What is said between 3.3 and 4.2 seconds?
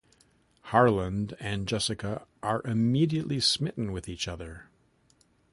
smitten with